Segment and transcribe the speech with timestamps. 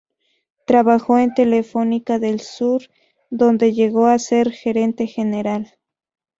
[0.65, 2.81] Trabajó en Telefónica del Sur,
[3.29, 5.77] donde llegó a ser gerente general.